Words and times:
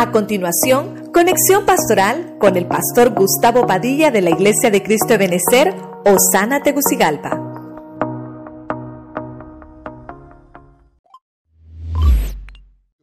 A 0.00 0.12
continuación, 0.12 1.12
conexión 1.12 1.66
pastoral 1.66 2.38
con 2.40 2.56
el 2.56 2.66
pastor 2.66 3.10
Gustavo 3.10 3.66
Padilla 3.66 4.10
de 4.10 4.22
la 4.22 4.30
Iglesia 4.30 4.70
de 4.70 4.82
Cristo 4.82 5.08
de 5.08 5.18
Benecer, 5.18 5.74
Osana 6.06 6.62
Tegucigalpa. 6.62 7.38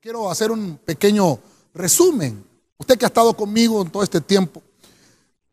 Quiero 0.00 0.28
hacer 0.28 0.50
un 0.50 0.78
pequeño 0.78 1.38
resumen. 1.74 2.44
Usted 2.76 2.98
que 2.98 3.04
ha 3.04 3.06
estado 3.06 3.34
conmigo 3.34 3.82
en 3.82 3.90
todo 3.90 4.02
este 4.02 4.20
tiempo. 4.20 4.60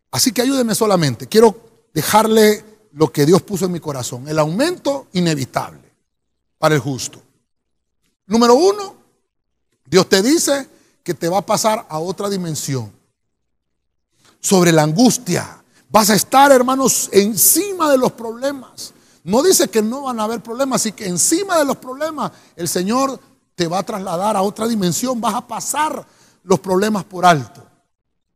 Así 0.10 0.32
que 0.32 0.42
ayúdeme 0.42 0.74
solamente. 0.74 1.28
Quiero 1.28 1.56
dejarle 1.94 2.66
lo 2.94 3.12
que 3.12 3.28
Dios 3.28 3.44
puso 3.44 3.66
en 3.66 3.74
mi 3.74 3.80
corazón. 3.80 4.28
El 4.28 4.40
aumento 4.40 5.06
inevitable 5.14 5.88
para 6.58 6.74
el 6.74 6.82
justo. 6.82 7.22
Número 8.26 8.56
uno, 8.56 8.96
Dios 9.86 10.10
te 10.10 10.24
dice 10.24 10.77
que 11.08 11.14
te 11.14 11.30
va 11.30 11.38
a 11.38 11.46
pasar 11.46 11.86
a 11.88 12.00
otra 12.00 12.28
dimensión. 12.28 12.92
Sobre 14.42 14.74
la 14.74 14.84
angustia. 14.84 15.64
Vas 15.88 16.10
a 16.10 16.16
estar, 16.16 16.52
hermanos, 16.52 17.08
encima 17.14 17.90
de 17.90 17.98
los 17.98 18.12
problemas. 18.12 18.94
No 19.24 19.42
dice 19.42 19.70
que 19.70 19.82
no 19.82 20.02
van 20.02 20.20
a 20.20 20.26
haber 20.26 20.44
problemas, 20.44 20.82
así 20.82 20.92
que 20.92 21.08
encima 21.08 21.58
de 21.60 21.64
los 21.64 21.78
problemas 21.78 22.34
el 22.58 22.68
Señor 22.68 23.18
te 23.56 23.68
va 23.68 23.80
a 23.80 23.84
trasladar 23.84 24.36
a 24.36 24.42
otra 24.42 24.68
dimensión. 24.68 25.22
Vas 25.22 25.36
a 25.36 25.48
pasar 25.48 26.06
los 26.44 26.60
problemas 26.60 27.06
por 27.06 27.26
alto. 27.26 27.66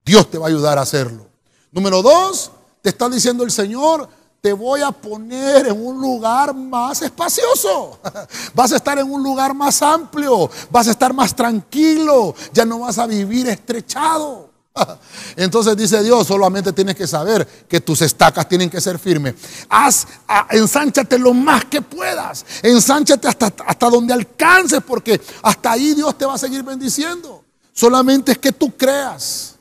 Dios 0.06 0.32
te 0.32 0.38
va 0.38 0.46
a 0.46 0.50
ayudar 0.50 0.78
a 0.78 0.84
hacerlo. 0.84 1.28
Número 1.74 2.02
dos, 2.02 2.52
te 2.82 2.88
está 2.88 3.10
diciendo 3.10 3.44
el 3.44 3.52
Señor, 3.52 4.08
te 4.42 4.54
voy 4.54 4.82
a 4.82 4.92
poner 4.92 5.68
en 5.68 5.86
un 5.86 6.02
lugar 6.02 6.56
más 6.56 7.04
espacioso. 7.04 8.00
Vas 8.56 8.72
a 8.72 8.78
estar 8.78 8.98
en 8.98 9.10
un 9.10 9.22
lugar 9.22 9.54
más 9.54 9.82
amplio. 9.84 10.50
Vas 10.72 10.88
a 10.88 10.92
estar 10.92 11.14
más 11.14 11.36
tranquilo. 11.36 12.34
Ya 12.52 12.66
no 12.66 12.80
vas 12.80 12.98
a 12.98 13.06
vivir 13.06 13.48
estrechado. 13.48 14.50
Entonces 15.36 15.78
dice 15.78 16.02
Dios, 16.02 16.26
solamente 16.26 16.74
tienes 16.74 16.96
que 16.96 17.06
saber 17.06 17.46
que 17.68 17.82
tus 17.82 18.02
estacas 18.02 18.50
tienen 18.50 18.70
que 18.70 18.82
ser 18.82 18.98
firmes. 18.98 19.36
Haz, 19.70 20.08
ensánchate 20.50 21.20
lo 21.20 21.36
más 21.36 21.66
que 21.66 21.84
puedas. 21.84 22.44
Ensánchate 22.64 23.28
hasta, 23.28 23.54
hasta 23.66 23.90
donde 23.90 24.14
alcances, 24.14 24.82
porque 24.86 25.22
hasta 25.44 25.72
ahí 25.72 25.94
Dios 25.94 26.18
te 26.18 26.26
va 26.26 26.34
a 26.34 26.40
seguir 26.40 26.64
bendiciendo. 26.64 27.44
Solamente 27.74 28.32
es 28.32 28.38
que 28.40 28.52
tú 28.52 28.76
creas. 28.76 29.56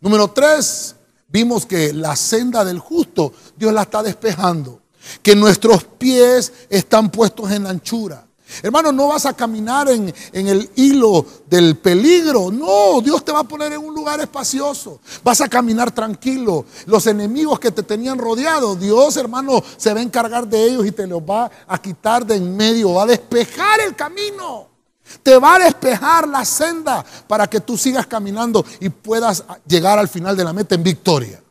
Número 0.00 0.28
tres, 0.28 0.93
vimos 1.34 1.66
que 1.66 1.92
la 1.92 2.14
senda 2.14 2.64
del 2.64 2.78
justo 2.78 3.32
Dios 3.56 3.72
la 3.72 3.82
está 3.82 4.04
despejando. 4.04 4.80
Que 5.20 5.34
nuestros 5.34 5.82
pies 5.84 6.52
están 6.70 7.10
puestos 7.10 7.50
en 7.50 7.66
anchura. 7.66 8.24
Hermano, 8.62 8.92
no 8.92 9.08
vas 9.08 9.26
a 9.26 9.34
caminar 9.34 9.90
en, 9.90 10.14
en, 10.32 10.46
el 10.46 10.70
hilo 10.76 11.26
del 11.50 11.76
peligro. 11.76 12.52
No, 12.52 13.00
Dios 13.02 13.24
te 13.24 13.32
va 13.32 13.40
a 13.40 13.48
poner 13.48 13.72
en 13.72 13.80
un 13.80 13.92
lugar 13.92 14.20
espacioso. 14.20 15.00
Vas 15.24 15.40
a 15.40 15.48
caminar 15.48 15.90
tranquilo. 15.90 16.64
Los 16.86 17.06
enemigos 17.08 17.58
que 17.58 17.72
te 17.72 17.82
tenían 17.82 18.16
rodeado, 18.16 18.76
Dios, 18.76 19.16
hermano, 19.16 19.62
se 19.76 19.92
va 19.92 19.98
a 20.00 20.04
encargar 20.04 20.46
de 20.46 20.64
ellos 20.64 20.86
y 20.86 20.92
te 20.92 21.06
los 21.06 21.20
va 21.20 21.50
a 21.66 21.82
quitar 21.82 22.24
de 22.24 22.36
en 22.36 22.56
medio. 22.56 22.94
Va 22.94 23.02
a 23.02 23.06
despejar 23.06 23.80
el 23.80 23.96
camino. 23.96 24.73
Te 25.22 25.38
va 25.38 25.56
a 25.56 25.58
despejar 25.58 26.28
la 26.28 26.44
senda 26.44 27.04
para 27.26 27.46
que 27.46 27.60
tú 27.60 27.76
sigas 27.76 28.06
caminando 28.06 28.64
y 28.80 28.88
puedas 28.88 29.44
llegar 29.66 29.98
al 29.98 30.08
final 30.08 30.36
de 30.36 30.44
la 30.44 30.52
meta 30.52 30.74
en 30.74 30.82
victoria. 30.82 31.42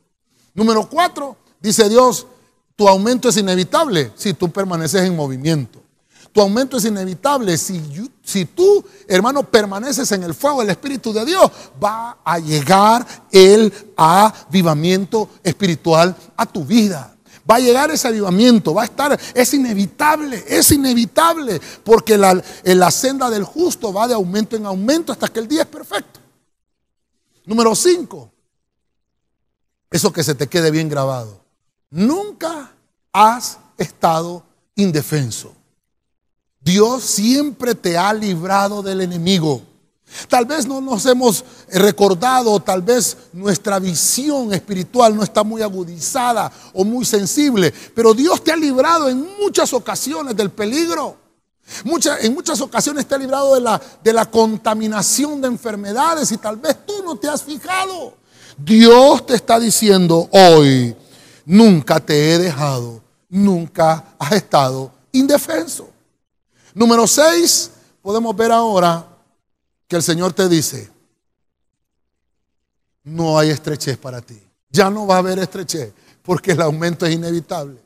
Número 0.54 0.88
cuatro, 0.90 1.38
dice 1.60 1.88
Dios, 1.90 2.28
tu 2.76 2.88
aumento 2.88 3.30
es 3.30 3.38
inevitable 3.38 4.12
si 4.16 4.34
tú 4.34 4.52
permaneces 4.52 5.04
en 5.04 5.16
movimiento. 5.16 5.84
Tu 6.34 6.42
aumento 6.42 6.78
es 6.78 6.86
inevitable 6.86 7.56
si, 7.58 8.46
tú, 8.56 8.84
hermano, 9.08 9.44
permaneces 9.44 10.12
en 10.14 10.24
el 10.24 10.34
fuego 10.34 10.62
del 10.62 10.72
Espíritu 10.72 11.14
de 11.14 11.26
Dios. 11.26 11.52
Va 11.82 12.18
a 12.26 12.40
llegar 12.40 13.06
el 13.32 13.72
avivamiento 13.96 15.30
espiritual 15.44 16.16
a 16.36 16.48
tu 16.48 16.66
vida. 16.66 17.13
Va 17.54 17.58
a 17.58 17.60
llegar 17.60 17.92
ese 17.92 18.08
avivamiento, 18.08 18.74
va 18.74 18.82
a 18.82 18.86
estar, 18.86 19.20
es 19.36 19.54
inevitable, 19.54 20.44
es 20.48 20.72
inevitable, 20.72 21.62
porque 21.84 22.18
la, 22.18 22.44
la 22.64 22.90
senda 22.90 23.30
del 23.30 23.44
justo 23.44 23.94
va 23.94 24.08
de 24.08 24.16
aumento 24.16 24.56
en 24.56 24.66
aumento 24.66 25.12
hasta 25.12 25.28
que 25.28 25.40
el 25.40 25.48
día 25.48 25.62
es 25.62 25.68
perfecto. 25.68 26.20
Número 27.46 27.76
5, 27.76 28.32
eso 29.92 30.12
que 30.12 30.24
se 30.24 30.34
te 30.34 30.48
quede 30.48 30.72
bien 30.72 30.90
grabado. 30.90 31.42
Nunca 31.92 32.72
has 33.12 33.60
estado 33.78 34.44
indefenso. 34.74 35.54
Dios 36.60 37.04
siempre 37.04 37.76
te 37.76 38.00
ha 38.00 38.12
librado 38.16 38.82
del 38.82 39.02
enemigo. 39.02 39.62
Tal 40.28 40.46
vez 40.46 40.68
no 40.68 40.82
nos 40.82 41.06
hemos 41.06 41.44
recordado, 41.70 42.60
tal 42.60 42.82
vez 42.82 43.18
nuestra 43.34 43.80
visión 43.80 44.54
espiritual 44.54 45.16
no 45.16 45.24
está 45.24 45.44
muy 45.44 45.62
agudizada 45.62 46.52
o 46.74 46.84
muy 46.84 47.06
sensible, 47.06 47.74
pero 47.96 48.14
Dios 48.14 48.44
te 48.44 48.52
ha 48.52 48.56
librado 48.56 49.10
en 49.10 49.26
muchas 49.40 49.74
ocasiones 49.74 50.36
del 50.36 50.52
peligro. 50.52 51.18
en 52.22 52.34
muchas 52.34 52.62
ocasiones 52.62 53.08
te 53.08 53.16
ha 53.16 53.18
librado 53.18 53.56
de 53.56 53.62
la, 53.62 53.82
de 54.04 54.14
la 54.14 54.30
contaminación 54.30 55.42
de 55.42 55.48
enfermedades 55.48 56.32
y 56.32 56.38
tal 56.38 56.58
vez 56.58 56.86
tú 56.86 57.04
no 57.04 57.16
te 57.16 57.28
has 57.28 57.44
fijado. 57.44 58.14
Dios 58.58 59.26
te 59.26 59.36
está 59.36 59.60
diciendo 59.60 60.30
hoy, 60.32 60.96
nunca 61.46 62.00
te 62.00 62.34
he 62.34 62.40
dejado, 62.40 63.02
nunca 63.30 64.16
has 64.20 64.34
estado 64.34 64.92
indefenso. 65.12 65.90
Número 66.74 67.08
6, 67.08 67.72
podemos 68.02 68.36
ver 68.36 68.52
ahora 68.52 69.13
que 69.94 69.98
el 69.98 70.02
Señor 70.02 70.34
te 70.34 70.50
dice, 70.50 70.90
no 73.04 73.38
hay 73.38 73.52
estrechez 73.52 73.96
para 73.96 74.22
ti. 74.22 74.42
Ya 74.72 74.90
no 74.90 75.06
va 75.06 75.18
a 75.18 75.20
haber 75.20 75.38
estrechez 75.38 75.94
porque 76.24 76.54
el 76.54 76.62
aumento 76.64 77.06
es 77.06 77.14
inevitable. 77.14 77.80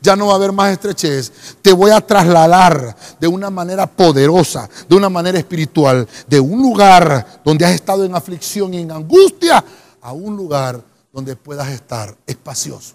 Ya 0.00 0.14
no 0.14 0.28
va 0.28 0.34
a 0.34 0.36
haber 0.36 0.52
más 0.52 0.70
estrechez. 0.70 1.32
Te 1.62 1.72
voy 1.72 1.90
a 1.90 2.00
trasladar 2.00 2.96
de 3.18 3.26
una 3.26 3.50
manera 3.50 3.88
poderosa, 3.88 4.70
de 4.88 4.94
una 4.94 5.08
manera 5.08 5.36
espiritual, 5.36 6.06
de 6.28 6.38
un 6.38 6.62
lugar 6.62 7.42
donde 7.44 7.64
has 7.64 7.72
estado 7.72 8.04
en 8.04 8.14
aflicción 8.14 8.72
y 8.74 8.78
en 8.78 8.92
angustia, 8.92 9.64
a 10.02 10.12
un 10.12 10.36
lugar 10.36 10.80
donde 11.12 11.34
puedas 11.34 11.66
estar 11.70 12.16
espacioso. 12.24 12.94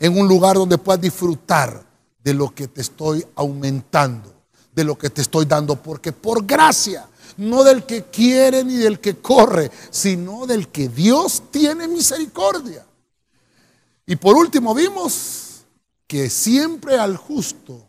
En 0.00 0.18
un 0.18 0.28
lugar 0.28 0.56
donde 0.56 0.76
puedas 0.76 1.00
disfrutar 1.00 1.82
de 2.22 2.34
lo 2.34 2.54
que 2.54 2.68
te 2.68 2.82
estoy 2.82 3.26
aumentando, 3.36 4.34
de 4.70 4.84
lo 4.84 4.98
que 4.98 5.08
te 5.08 5.22
estoy 5.22 5.46
dando, 5.46 5.76
porque 5.76 6.12
por 6.12 6.44
gracia 6.44 7.08
no 7.36 7.64
del 7.64 7.84
que 7.84 8.04
quiere 8.04 8.64
ni 8.64 8.76
del 8.76 9.00
que 9.00 9.16
corre, 9.16 9.70
sino 9.90 10.46
del 10.46 10.68
que 10.68 10.88
Dios 10.88 11.44
tiene 11.50 11.88
misericordia. 11.88 12.84
Y 14.06 14.16
por 14.16 14.36
último 14.36 14.74
vimos 14.74 15.64
que 16.06 16.28
siempre 16.28 16.98
al 16.98 17.16
justo 17.16 17.86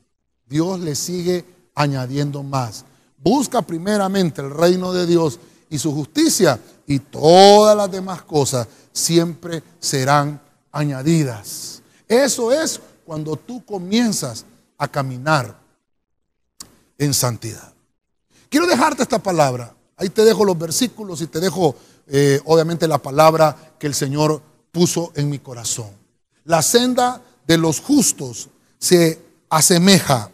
Dios 0.47 0.79
le 0.79 0.95
sigue 0.95 1.45
añadiendo 1.75 2.43
más. 2.43 2.85
Busca 3.17 3.61
primeramente 3.61 4.41
el 4.41 4.51
reino 4.51 4.93
de 4.93 5.05
Dios 5.05 5.39
y 5.69 5.77
su 5.77 5.93
justicia 5.93 6.59
y 6.87 6.99
todas 6.99 7.75
las 7.75 7.91
demás 7.91 8.21
cosas 8.21 8.67
siempre 8.93 9.61
serán 9.79 10.41
añadidas. 10.71 11.81
Eso 12.07 12.51
es 12.51 12.79
cuando 13.05 13.35
tú 13.35 13.63
comienzas 13.65 14.45
a 14.77 14.87
caminar 14.87 15.59
en 16.97 17.13
santidad. 17.13 17.74
Quiero 18.49 18.67
dejarte 18.67 19.03
esta 19.03 19.19
palabra. 19.19 19.75
Ahí 19.97 20.09
te 20.09 20.23
dejo 20.23 20.43
los 20.45 20.57
versículos 20.57 21.21
y 21.21 21.27
te 21.27 21.39
dejo, 21.39 21.75
eh, 22.07 22.41
obviamente, 22.45 22.87
la 22.87 22.97
palabra 22.97 23.73
que 23.79 23.87
el 23.87 23.93
Señor 23.93 24.41
puso 24.71 25.11
en 25.15 25.29
mi 25.29 25.39
corazón. 25.39 25.89
La 26.43 26.61
senda 26.61 27.21
de 27.47 27.57
los 27.57 27.79
justos 27.79 28.49
se 28.77 29.21
asemeja 29.49 30.29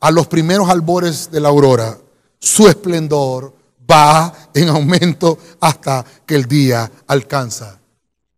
a 0.00 0.10
los 0.10 0.26
primeros 0.28 0.68
albores 0.68 1.30
de 1.30 1.40
la 1.40 1.48
aurora. 1.48 1.98
Su 2.38 2.68
esplendor 2.68 3.54
va 3.90 4.32
en 4.54 4.68
aumento 4.68 5.38
hasta 5.60 6.04
que 6.24 6.36
el 6.36 6.46
día 6.46 6.90
alcanza 7.06 7.78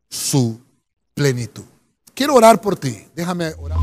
su 0.08 0.58
plenitud. 1.14 1.64
Quiero 2.14 2.34
orar 2.34 2.60
por 2.60 2.76
ti. 2.76 3.06
Déjame 3.14 3.54
orar. 3.58 3.78